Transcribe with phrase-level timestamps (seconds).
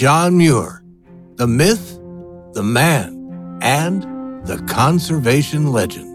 [0.00, 0.82] John Muir,
[1.34, 2.00] the myth,
[2.54, 4.02] the man, and
[4.46, 6.08] the conservation legend.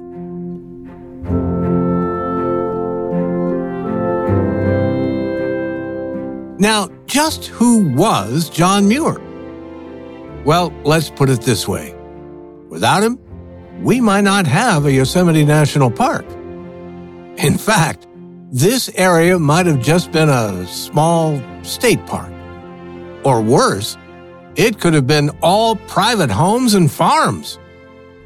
[6.60, 9.22] Now, just who was John Muir?
[10.46, 11.94] Well, let's put it this way.
[12.70, 13.20] Without him,
[13.84, 16.26] we might not have a Yosemite National Park.
[17.38, 18.08] In fact,
[18.52, 22.35] this area might have just been a small state park.
[23.26, 23.98] Or worse,
[24.56, 27.60] it could have been all private homes and farms.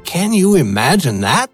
[0.04, 1.50] Can you imagine that?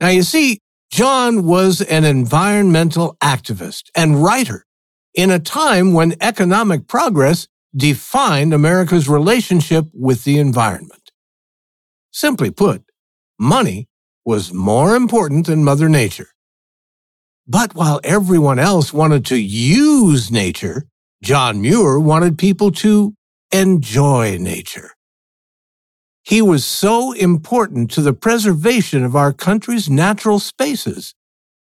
[0.00, 4.64] Now, you see, John was an environmental activist and writer
[5.12, 11.10] in a time when economic progress defined America's relationship with the environment.
[12.12, 12.84] Simply put,
[13.38, 13.88] money
[14.24, 16.28] was more important than Mother Nature.
[17.46, 20.86] But while everyone else wanted to use nature,
[21.22, 23.14] John Muir wanted people to
[23.52, 24.92] enjoy nature.
[26.22, 31.14] He was so important to the preservation of our country's natural spaces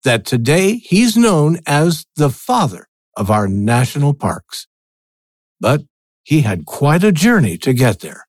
[0.04, 4.66] that today he's known as the father of our national parks.
[5.60, 5.82] But
[6.22, 8.26] he had quite a journey to get there.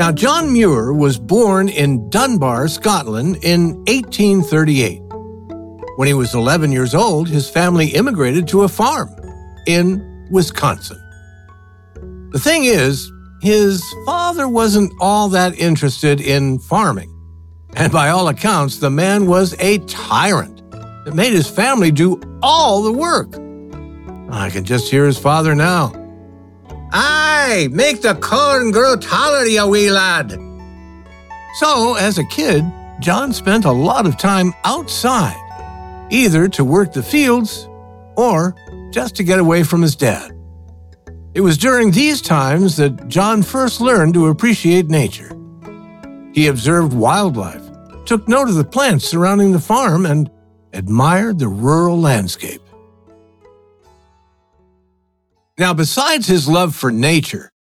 [0.00, 4.99] Now, John Muir was born in Dunbar, Scotland in 1838.
[5.96, 9.10] When he was 11 years old, his family immigrated to a farm
[9.66, 10.98] in Wisconsin.
[12.30, 13.10] The thing is,
[13.42, 17.16] his father wasn't all that interested in farming.
[17.74, 20.70] And by all accounts, the man was a tyrant
[21.04, 23.34] that made his family do all the work.
[24.32, 25.92] I can just hear his father now.
[26.92, 30.32] Aye, make the corn grow taller, you wee lad.
[31.54, 32.64] So, as a kid,
[33.00, 35.36] John spent a lot of time outside,
[36.10, 37.68] either to work the fields
[38.16, 38.54] or
[38.92, 40.32] just to get away from his dad.
[41.32, 45.30] It was during these times that John first learned to appreciate nature.
[46.32, 47.62] He observed wildlife,
[48.04, 50.30] took note of the plants surrounding the farm, and
[50.72, 52.62] admired the rural landscape.
[55.58, 57.52] Now, besides his love for nature,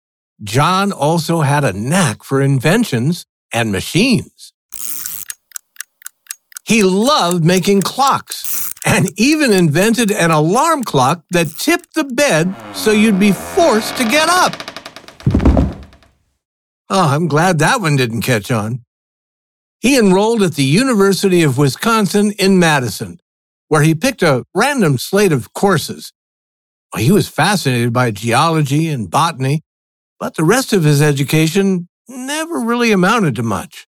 [0.41, 4.38] John also had a knack for inventions and machines.
[6.69, 12.91] He loved making clocks and even invented an alarm clock that tipped the bed so
[12.91, 14.53] you'd be forced to get up.
[16.89, 18.85] Oh, I'm glad that one didn't catch on.
[19.81, 23.19] He enrolled at the University of Wisconsin in Madison,
[23.67, 26.13] where he picked a random slate of courses
[26.97, 29.61] he was fascinated by geology and botany,
[30.19, 33.85] but the rest of his education never really amounted to much.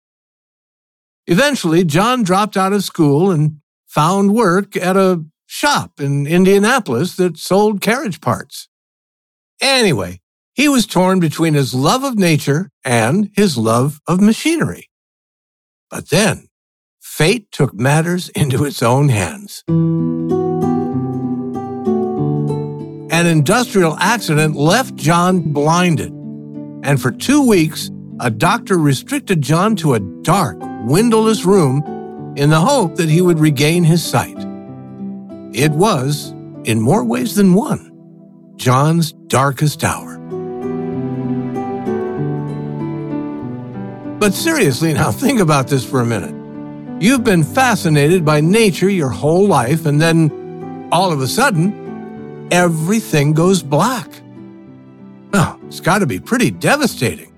[1.29, 7.37] Eventually, John dropped out of school and found work at a shop in Indianapolis that
[7.37, 8.67] sold carriage parts.
[9.61, 10.21] Anyway,
[10.53, 14.89] he was torn between his love of nature and his love of machinery.
[15.91, 16.47] But then,
[16.99, 19.63] fate took matters into its own hands.
[23.11, 26.11] An industrial accident left John blinded.
[26.83, 31.83] And for two weeks, a doctor restricted John to a dark, windowless room
[32.35, 34.37] in the hope that he would regain his sight.
[35.53, 36.31] It was,
[36.63, 37.91] in more ways than one,
[38.55, 40.17] John's darkest hour.
[44.19, 46.35] But seriously, now think about this for a minute.
[47.01, 53.33] You've been fascinated by nature your whole life, and then all of a sudden, everything
[53.33, 54.09] goes black.
[55.33, 57.28] Oh, it's got to be pretty devastating.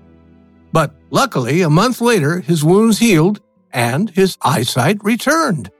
[0.72, 3.40] But luckily, a month later, his wounds healed
[3.72, 5.70] and his eyesight returned.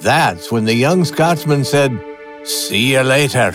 [0.00, 1.98] That's when the young Scotsman said,
[2.44, 3.54] See you later,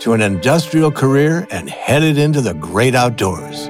[0.00, 3.68] to an industrial career and headed into the great outdoors.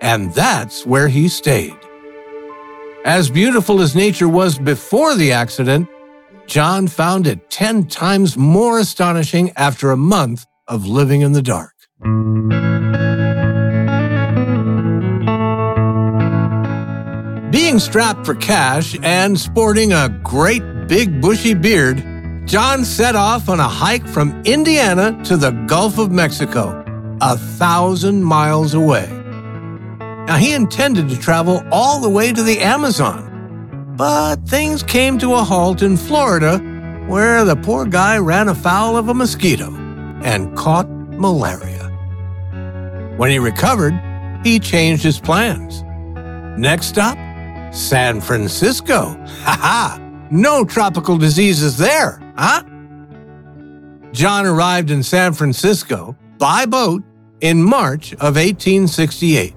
[0.00, 1.76] And that's where he stayed.
[3.04, 5.88] As beautiful as nature was before the accident,
[6.46, 11.72] John found it 10 times more astonishing after a month of living in the dark.
[17.50, 22.04] Being strapped for cash and sporting a great big bushy beard,
[22.46, 26.84] John set off on a hike from Indiana to the Gulf of Mexico,
[27.20, 29.08] a thousand miles away.
[30.26, 33.30] Now, he intended to travel all the way to the Amazon,
[33.96, 36.58] but things came to a halt in Florida
[37.06, 39.72] where the poor guy ran afoul of a mosquito
[40.22, 41.90] and caught malaria.
[43.16, 43.94] When he recovered,
[44.42, 45.82] he changed his plans.
[46.58, 47.16] Next stop,
[47.72, 49.16] San Francisco.
[49.44, 50.00] Ha ha!
[50.30, 52.62] No tropical diseases there, huh?
[54.12, 57.02] John arrived in San Francisco by boat
[57.40, 59.54] in March of 1868.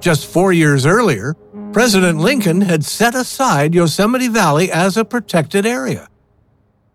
[0.00, 1.34] Just four years earlier,
[1.72, 6.08] President Lincoln had set aside Yosemite Valley as a protected area.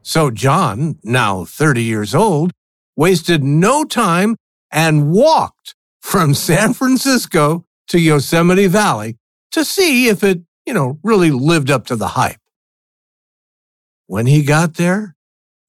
[0.01, 2.51] So John, now 30 years old,
[2.97, 4.35] wasted no time
[4.69, 9.17] and walked from San Francisco to Yosemite Valley
[9.51, 12.41] to see if it, you know, really lived up to the hype.
[14.07, 15.15] When he got there,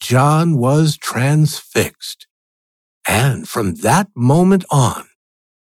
[0.01, 2.27] John was transfixed.
[3.07, 5.07] And from that moment on,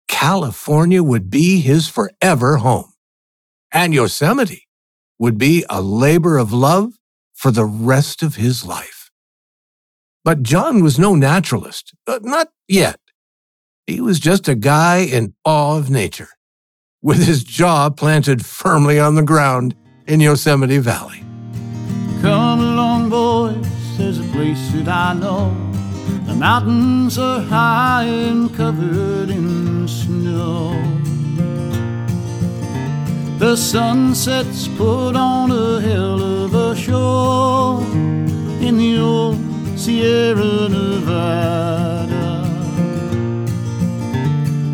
[0.07, 2.93] California would be his forever home.
[3.71, 4.67] And Yosemite
[5.19, 6.93] would be a labor of love
[7.33, 9.11] for the rest of his life.
[10.23, 12.99] But John was no naturalist, uh, not yet.
[13.85, 16.29] He was just a guy in awe of nature,
[17.01, 19.75] with his jaw planted firmly on the ground
[20.05, 21.23] in Yosemite Valley.
[22.21, 25.55] Come along, boys, there's a place that I know.
[26.25, 30.96] The mountains are high and covered in snow.
[33.37, 37.77] The sunsets put on a hell of a show
[38.59, 39.37] in the old
[39.77, 42.41] Sierra Nevada.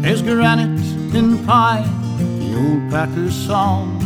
[0.02, 0.80] There's granite
[1.14, 1.84] and pine,
[2.40, 4.00] the old Packers song,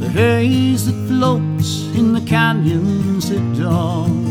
[0.00, 4.26] the haze that floats in the canyons at dawn.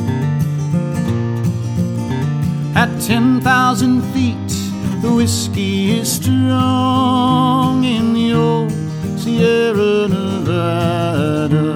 [2.76, 8.79] At 10,000 feet, the whiskey is strong in the old
[9.30, 11.68] Sierra Nevada.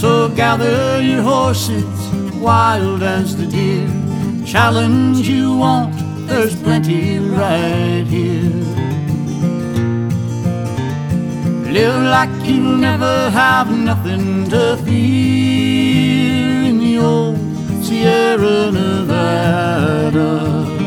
[0.00, 1.90] So gather your horses,
[2.36, 3.88] wild as the deer.
[4.44, 5.94] Challenge you want,
[6.28, 8.52] there's plenty right here.
[11.76, 17.38] Live like you'll never have nothing to fear in the old
[17.82, 20.79] Sierra Nevada.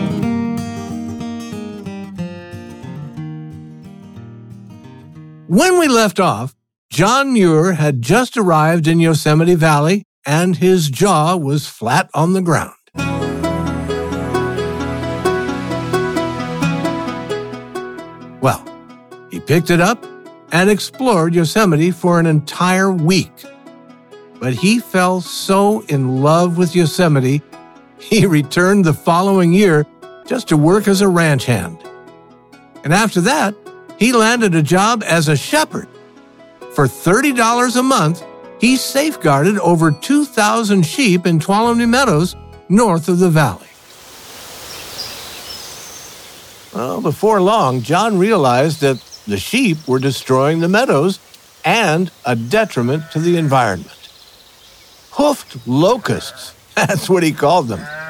[5.53, 6.55] When we left off,
[6.89, 12.41] John Muir had just arrived in Yosemite Valley and his jaw was flat on the
[12.41, 12.73] ground.
[18.41, 18.65] Well,
[19.29, 20.03] he picked it up
[20.51, 23.43] and explored Yosemite for an entire week.
[24.39, 27.43] But he fell so in love with Yosemite,
[27.99, 29.85] he returned the following year
[30.25, 31.77] just to work as a ranch hand.
[32.83, 33.53] And after that,
[34.03, 35.87] he landed a job as a shepherd.
[36.73, 38.21] For $30 a month,
[38.59, 42.35] he safeguarded over 2,000 sheep in Tuolumne Meadows,
[42.67, 43.69] north of the valley.
[46.75, 51.19] Well, before long, John realized that the sheep were destroying the meadows
[51.63, 54.09] and a detriment to the environment.
[55.11, 58.02] Hoofed locusts, that's what he called them.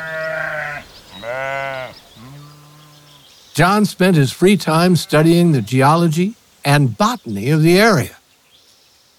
[3.54, 6.34] John spent his free time studying the geology
[6.66, 8.18] and botany of the area.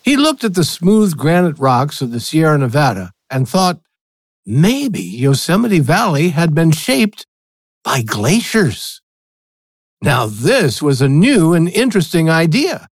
[0.03, 3.81] He looked at the smooth granite rocks of the Sierra Nevada and thought
[4.45, 7.27] maybe Yosemite Valley had been shaped
[7.85, 9.01] by glaciers.
[10.03, 12.89] Now, this was a new and interesting idea.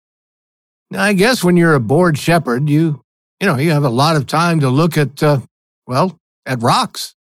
[0.92, 3.02] I guess when you're a bored shepherd, you,
[3.40, 5.40] you know, you have a lot of time to look at, uh,
[5.86, 7.14] well, at rocks.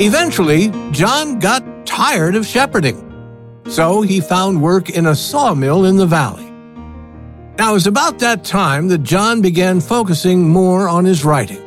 [0.00, 3.02] Eventually, John got tired of shepherding,
[3.66, 6.48] so he found work in a sawmill in the valley.
[7.58, 11.58] Now, it was about that time that John began focusing more on his writing.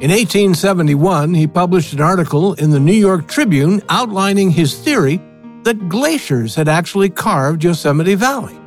[0.00, 5.20] In 1871, he published an article in the New York Tribune outlining his theory
[5.62, 8.58] that glaciers had actually carved Yosemite Valley.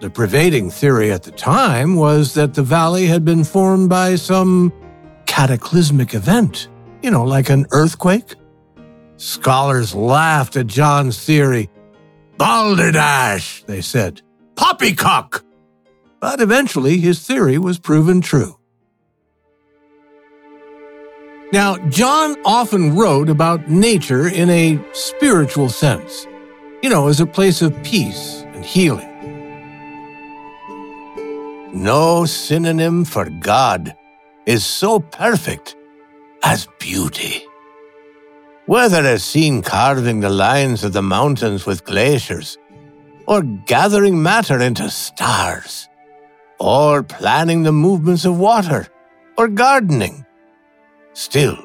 [0.00, 4.74] The pervading theory at the time was that the valley had been formed by some
[5.24, 6.68] cataclysmic event
[7.02, 8.34] you know, like an earthquake?
[9.16, 11.70] Scholars laughed at John's theory.
[12.38, 14.22] Balderdash, they said.
[14.56, 15.44] Poppycock!
[16.20, 18.58] But eventually his theory was proven true.
[21.52, 26.26] Now, John often wrote about nature in a spiritual sense,
[26.82, 29.08] you know, as a place of peace and healing.
[31.74, 33.94] No synonym for God
[34.46, 35.76] is so perfect
[36.42, 37.42] as beauty.
[38.66, 42.58] Whether as seen carving the lines of the mountains with glaciers,
[43.26, 45.88] or gathering matter into stars,
[46.58, 48.86] or planning the movements of water,
[49.36, 50.24] or gardening.
[51.12, 51.58] Still,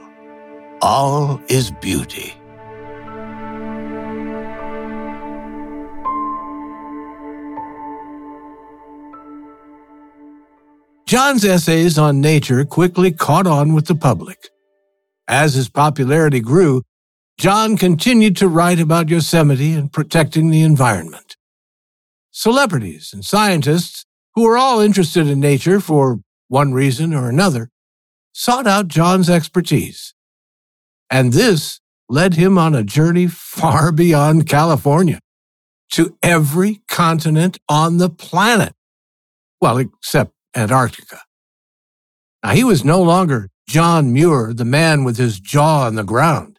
[0.82, 2.34] all is beauty.
[11.06, 14.50] John's essays on nature quickly caught on with the public.
[15.28, 16.84] As his popularity grew,
[17.38, 21.36] John continued to write about Yosemite and protecting the environment.
[22.32, 24.06] Celebrities and scientists,
[24.36, 27.70] who were all interested in nature for one reason or another,
[28.32, 30.14] sought out John's expertise.
[31.10, 31.80] And this
[32.10, 35.20] led him on a journey far beyond California
[35.92, 38.74] to every continent on the planet.
[39.60, 41.22] Well, except Antarctica.
[42.44, 46.58] Now, he was no longer John Muir, the man with his jaw on the ground.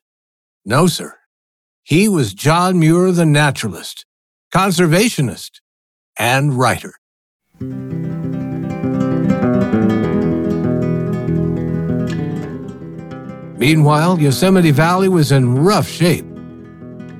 [0.67, 1.15] No, sir.
[1.83, 4.05] He was John Muir, the naturalist,
[4.55, 5.53] conservationist,
[6.19, 6.93] and writer.
[13.59, 16.27] Meanwhile, Yosemite Valley was in rough shape.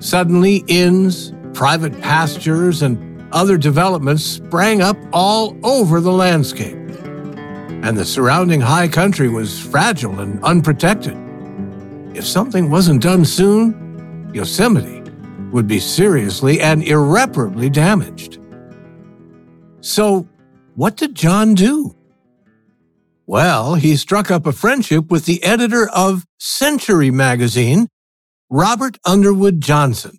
[0.01, 6.77] Suddenly, inns, private pastures, and other developments sprang up all over the landscape.
[7.83, 11.17] And the surrounding high country was fragile and unprotected.
[12.15, 15.03] If something wasn't done soon, Yosemite
[15.53, 18.39] would be seriously and irreparably damaged.
[19.81, 20.29] So,
[20.75, 21.95] what did John do?
[23.27, 27.89] Well, he struck up a friendship with the editor of Century magazine,
[28.49, 30.19] Robert Underwood Johnson.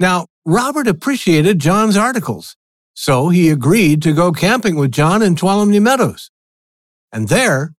[0.00, 2.56] Now, Robert appreciated John's articles,
[2.92, 6.31] so he agreed to go camping with John in Tuolumne Meadows.
[7.12, 7.74] And there,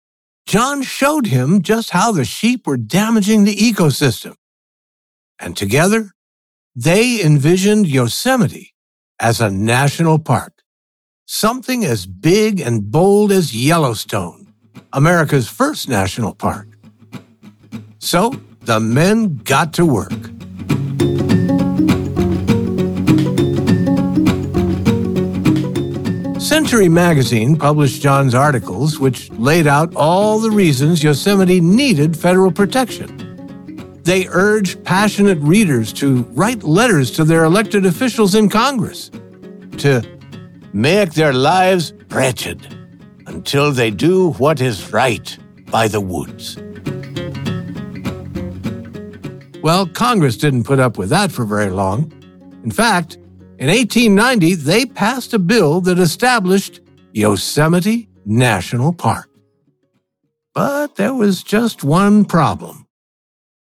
[0.46, 4.34] John showed him just how the sheep were damaging the ecosystem.
[5.38, 6.10] And together,
[6.74, 8.74] they envisioned Yosemite
[9.18, 10.62] as a national park,
[11.26, 14.52] something as big and bold as Yellowstone,
[14.92, 16.68] America's first national park.
[17.98, 20.12] So the men got to work.
[26.72, 34.00] Century magazine published John's articles, which laid out all the reasons Yosemite needed federal protection.
[34.04, 39.10] They urged passionate readers to write letters to their elected officials in Congress
[39.76, 40.02] to
[40.72, 42.66] make their lives wretched
[43.26, 45.36] until they do what is right
[45.70, 46.56] by the woods.
[49.62, 52.10] Well, Congress didn't put up with that for very long.
[52.64, 53.18] In fact,
[53.62, 56.80] in 1890, they passed a bill that established
[57.12, 59.30] Yosemite National Park.
[60.52, 62.88] But there was just one problem.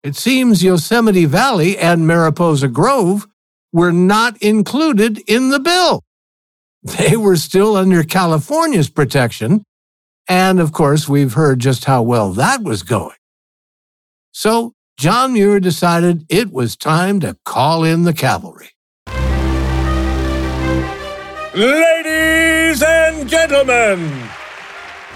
[0.03, 3.27] It seems Yosemite Valley and Mariposa Grove
[3.73, 6.03] were not included in the bill.
[6.83, 9.63] They were still under California's protection,
[10.29, 13.17] and of course, we've heard just how well that was going.
[14.31, 18.76] So, John Muir decided it was time to call in the cavalry.
[21.57, 24.29] Ladies and gentlemen,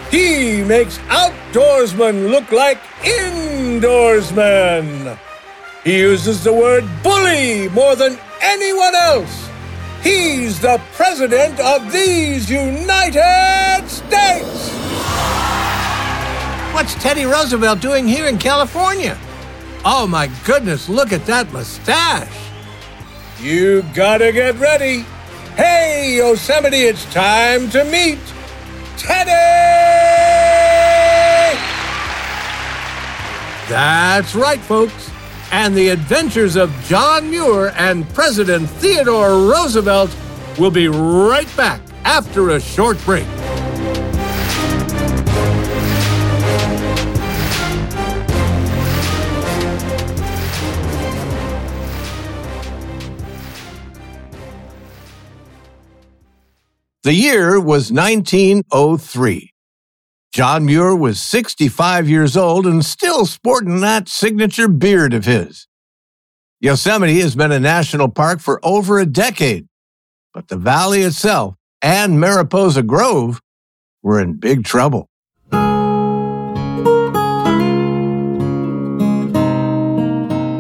[0.10, 4.50] he makes outdoorsmen look like indoorsmen.
[5.84, 9.52] He uses the word bully more than anyone else.
[10.02, 14.72] He's the president of these United States.
[16.74, 19.16] What's Teddy Roosevelt doing here in California?
[19.86, 22.50] Oh my goodness, look at that mustache.
[23.40, 25.06] You gotta get ready.
[25.56, 28.20] Hey, Yosemite, it's time to meet
[28.98, 29.32] Teddy!
[33.68, 35.12] That's right, folks.
[35.52, 40.16] And the adventures of John Muir and President Theodore Roosevelt
[40.58, 43.28] will be right back after a short break.
[57.04, 59.52] The year was 1903.
[60.32, 65.68] John Muir was 65 years old and still sporting that signature beard of his.
[66.60, 69.68] Yosemite has been a national park for over a decade,
[70.32, 73.42] but the valley itself and Mariposa Grove
[74.04, 75.10] were in big trouble.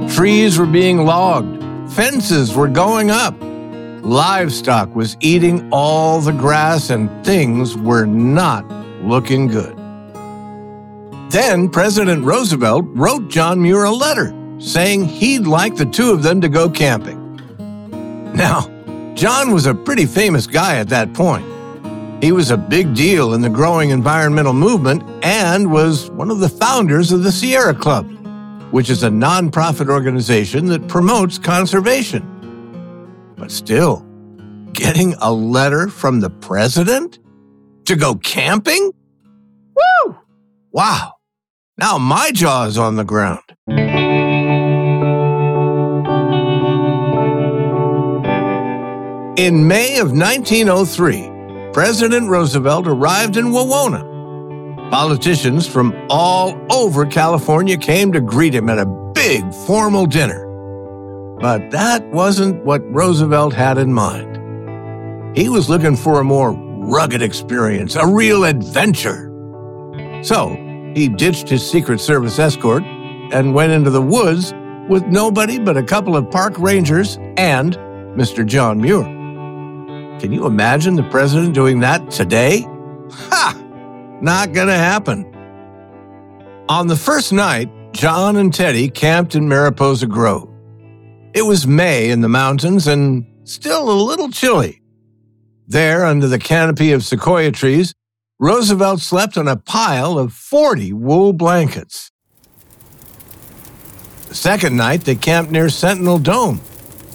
[0.10, 3.40] Trees were being logged, fences were going up,
[4.04, 8.68] Livestock was eating all the grass and things were not
[9.04, 9.78] looking good.
[11.32, 16.42] Then President Roosevelt wrote John Muir a letter saying he'd like the two of them
[16.42, 17.20] to go camping.
[18.34, 18.68] Now,
[19.14, 21.46] John was a pretty famous guy at that point.
[22.24, 26.50] He was a big deal in the growing environmental movement and was one of the
[26.50, 28.10] founders of the Sierra Club,
[28.72, 32.41] which is a nonprofit organization that promotes conservation.
[33.42, 34.06] But still,
[34.72, 37.18] getting a letter from the president
[37.86, 38.92] to go camping?
[39.76, 40.16] Woo!
[40.72, 41.14] Wow.
[41.76, 43.42] Now my jaw is on the ground.
[49.40, 54.92] In May of 1903, President Roosevelt arrived in Wawona.
[54.92, 60.51] Politicians from all over California came to greet him at a big formal dinner.
[61.42, 64.38] But that wasn't what Roosevelt had in mind.
[65.36, 69.28] He was looking for a more rugged experience, a real adventure.
[70.22, 70.50] So
[70.94, 74.54] he ditched his Secret Service escort and went into the woods
[74.88, 77.76] with nobody but a couple of park rangers and
[78.16, 78.46] Mr.
[78.46, 79.04] John Muir.
[80.20, 82.68] Can you imagine the president doing that today?
[83.12, 83.58] Ha!
[84.22, 85.26] Not gonna happen.
[86.70, 90.51] On the first night, John and Teddy camped in Mariposa Grove.
[91.34, 94.82] It was May in the mountains and still a little chilly.
[95.66, 97.94] There, under the canopy of sequoia trees,
[98.38, 102.12] Roosevelt slept on a pile of 40 wool blankets.
[104.28, 106.60] The second night, they camped near Sentinel Dome.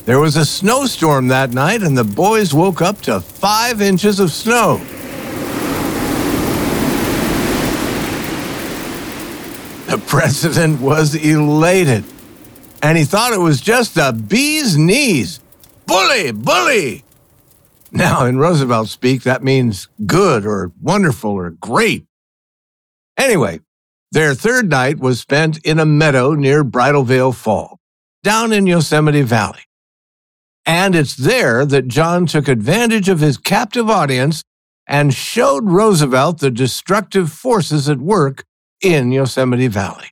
[0.07, 4.31] There was a snowstorm that night, and the boys woke up to five inches of
[4.31, 4.79] snow.
[9.89, 12.05] The president was elated,
[12.87, 15.41] and he thought it was just a bee's knees.
[15.87, 17.05] Bully, bully!
[17.91, 22.07] Now, in Roosevelt speak, that means good or wonderful or great.
[23.17, 23.59] Anyway,
[24.13, 27.81] their third night was spent in a meadow near Bridalveil Fall,
[28.23, 29.65] down in Yosemite Valley.
[30.65, 34.45] And it's there that John took advantage of his captive audience
[34.87, 38.45] and showed Roosevelt the destructive forces at work
[38.81, 40.11] in Yosemite Valley,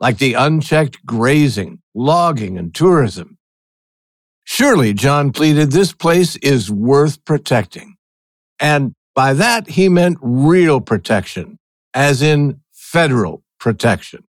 [0.00, 3.38] like the unchecked grazing, logging, and tourism.
[4.44, 7.96] Surely, John pleaded, this place is worth protecting.
[8.60, 11.58] And by that, he meant real protection,
[11.94, 14.24] as in federal protection.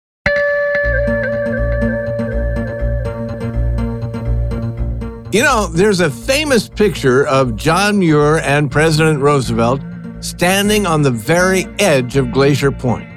[5.33, 9.81] You know, there's a famous picture of John Muir and President Roosevelt
[10.19, 13.12] standing on the very edge of Glacier Point.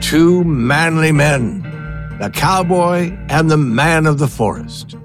[0.00, 1.62] Two manly men,
[2.18, 4.96] the cowboy and the man of the forest,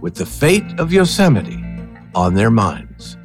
[0.00, 1.62] with the fate of Yosemite
[2.14, 3.16] on their minds.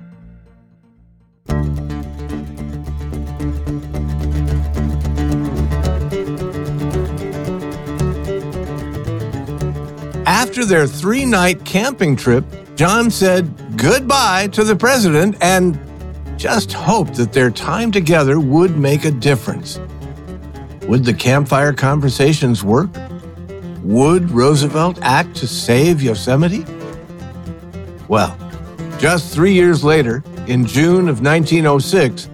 [10.26, 12.44] After their three night camping trip,
[12.76, 15.80] John said goodbye to the president and
[16.38, 19.80] just hoped that their time together would make a difference.
[20.88, 22.89] Would the campfire conversations work?
[23.84, 26.65] Would Roosevelt act to save Yosemite?
[28.08, 28.38] Well,
[28.97, 32.30] just three years later, in June of 1906,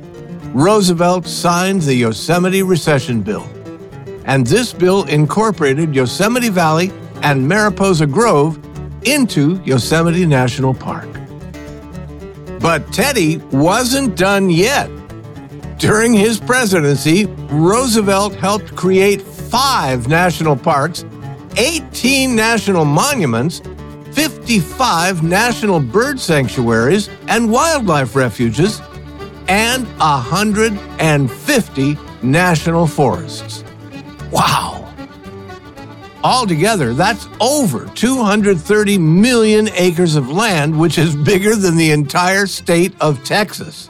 [0.54, 3.48] Roosevelt signed the Yosemite Recession Bill.
[4.26, 6.92] And this bill incorporated Yosemite Valley
[7.24, 8.60] and Mariposa Grove
[9.04, 11.10] into Yosemite National Park.
[12.60, 14.90] But Teddy wasn't done yet.
[15.84, 21.04] During his presidency, Roosevelt helped create five national parks,
[21.58, 23.62] 18 national monuments,
[24.14, 28.82] 55 national bird sanctuaries and wildlife refuges,
[29.50, 33.66] and 150 national forests.
[34.32, 34.90] Wow!
[36.24, 42.94] Altogether, that's over 230 million acres of land, which is bigger than the entire state
[43.02, 43.90] of Texas.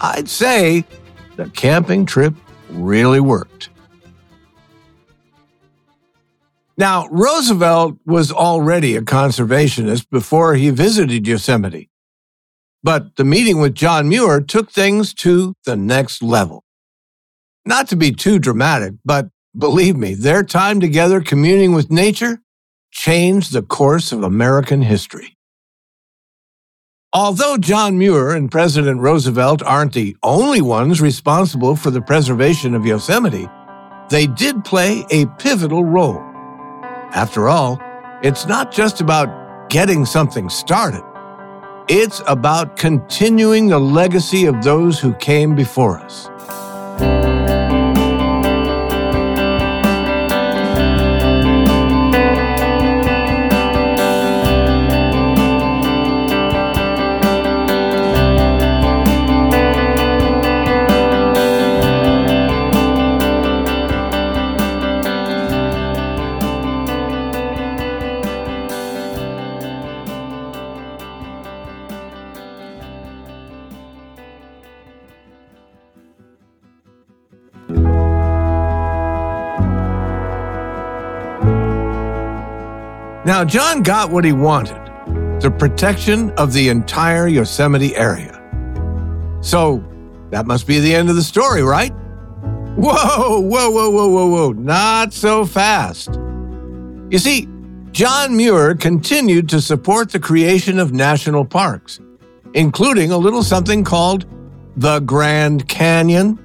[0.00, 0.84] I'd say
[1.36, 2.34] the camping trip
[2.70, 3.70] really worked.
[6.76, 11.88] Now, Roosevelt was already a conservationist before he visited Yosemite.
[12.82, 16.64] But the meeting with John Muir took things to the next level.
[17.64, 22.40] Not to be too dramatic, but Believe me, their time together communing with nature
[22.90, 25.36] changed the course of American history.
[27.16, 32.84] Although John Muir and President Roosevelt aren't the only ones responsible for the preservation of
[32.84, 33.46] Yosemite,
[34.10, 36.18] they did play a pivotal role.
[37.12, 37.78] After all,
[38.24, 41.04] it's not just about getting something started.
[41.88, 46.28] It's about continuing the legacy of those who came before us.
[83.34, 84.80] Now, John got what he wanted
[85.40, 88.40] the protection of the entire Yosemite area.
[89.40, 89.84] So,
[90.30, 91.90] that must be the end of the story, right?
[92.76, 96.10] Whoa, whoa, whoa, whoa, whoa, whoa, not so fast.
[97.10, 97.48] You see,
[97.90, 101.98] John Muir continued to support the creation of national parks,
[102.52, 104.26] including a little something called
[104.76, 106.38] the Grand Canyon.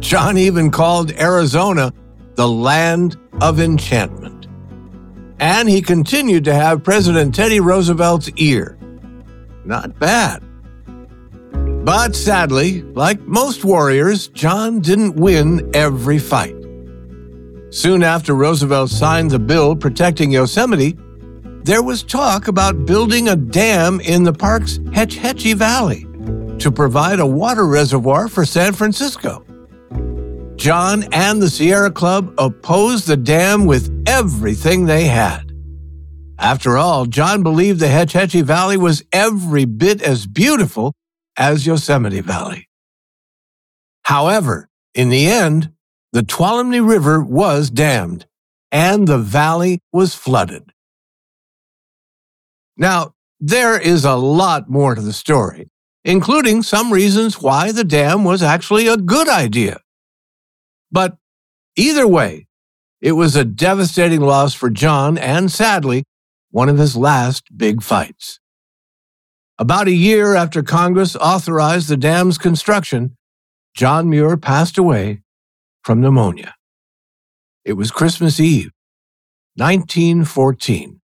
[0.00, 1.90] John even called Arizona
[2.34, 4.35] the land of enchantment.
[5.38, 8.78] And he continued to have President Teddy Roosevelt's ear.
[9.64, 10.42] Not bad.
[11.84, 16.56] But sadly, like most warriors, John didn't win every fight.
[17.70, 20.96] Soon after Roosevelt signed the bill protecting Yosemite,
[21.62, 26.06] there was talk about building a dam in the park's Hetch Hetchy Valley
[26.58, 29.44] to provide a water reservoir for San Francisco.
[30.56, 35.52] John and the Sierra Club opposed the dam with everything they had.
[36.38, 40.94] After all, John believed the Hetch Hetchy Valley was every bit as beautiful
[41.36, 42.68] as Yosemite Valley.
[44.04, 45.72] However, in the end,
[46.12, 48.26] the Tuolumne River was dammed
[48.72, 50.72] and the valley was flooded.
[52.76, 55.68] Now, there is a lot more to the story,
[56.04, 59.80] including some reasons why the dam was actually a good idea.
[60.90, 61.16] But
[61.76, 62.46] either way,
[63.00, 66.04] it was a devastating loss for John and sadly,
[66.50, 68.40] one of his last big fights.
[69.58, 73.16] About a year after Congress authorized the dam's construction,
[73.74, 75.22] John Muir passed away
[75.82, 76.54] from pneumonia.
[77.64, 78.70] It was Christmas Eve,
[79.56, 81.00] 1914,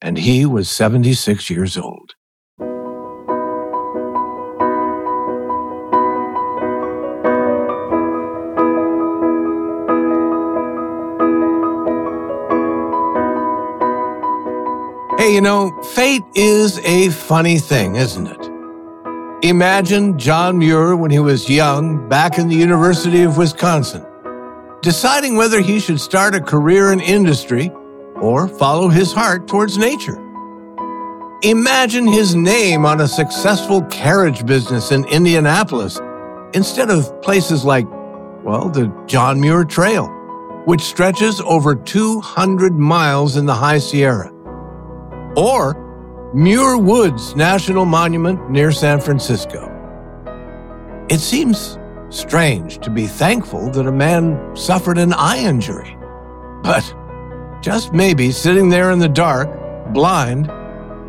[0.00, 2.15] and he was 76 years old.
[15.26, 19.44] Hey, you know, fate is a funny thing, isn't it?
[19.44, 24.06] Imagine John Muir when he was young back in the University of Wisconsin,
[24.82, 27.72] deciding whether he should start a career in industry
[28.14, 30.16] or follow his heart towards nature.
[31.42, 35.98] Imagine his name on a successful carriage business in Indianapolis
[36.54, 37.88] instead of places like,
[38.44, 40.06] well, the John Muir Trail,
[40.66, 44.35] which stretches over 200 miles in the High Sierra
[45.36, 49.72] or Muir Woods National Monument near San Francisco.
[51.08, 55.96] It seems strange to be thankful that a man suffered an eye injury.
[56.62, 56.94] But
[57.62, 59.48] just maybe sitting there in the dark,
[59.92, 60.50] blind,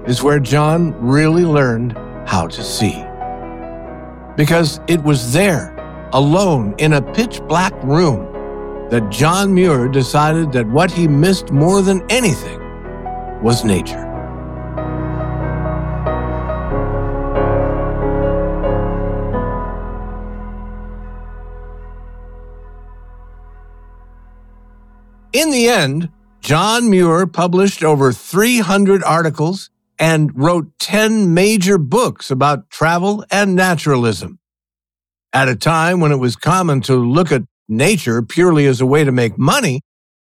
[0.07, 3.03] is where John really learned how to see.
[4.35, 5.75] Because it was there,
[6.13, 8.33] alone in a pitch black room,
[8.89, 12.59] that John Muir decided that what he missed more than anything
[13.41, 14.06] was nature.
[25.37, 26.09] In the end,
[26.41, 29.69] John Muir published over 300 articles
[29.99, 34.39] and wrote 10 major books about travel and naturalism.
[35.31, 39.03] At a time when it was common to look at nature purely as a way
[39.03, 39.81] to make money,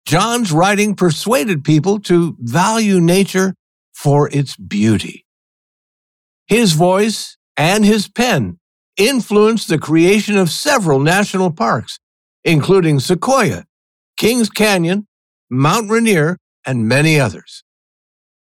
[0.05, 3.55] John's writing persuaded people to value nature
[3.93, 5.25] for its beauty.
[6.47, 8.59] His voice and his pen
[8.97, 11.99] influenced the creation of several national parks,
[12.43, 13.63] including Sequoia,
[14.19, 15.07] Kings Canyon,
[15.49, 17.63] Mount Rainier, and many others.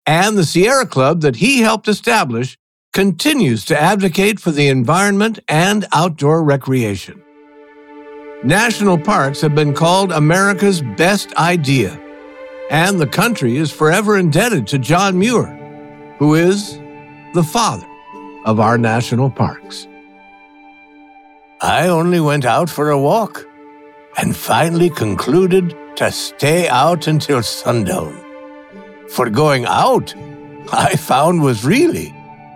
[0.07, 2.57] And the Sierra Club that he helped establish
[2.93, 7.21] continues to advocate for the environment and outdoor recreation.
[8.45, 12.01] National parks have been called America's best idea,
[12.71, 15.47] and the country is forever indebted to John Muir,
[16.21, 16.79] who is
[17.35, 17.89] the father
[18.45, 19.89] of our national parks.
[21.61, 23.45] I only went out for a walk
[24.17, 28.23] and finally concluded to stay out until sundown.
[29.11, 30.15] For going out,
[30.73, 32.15] I found was really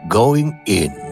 [0.09, 1.10] going in.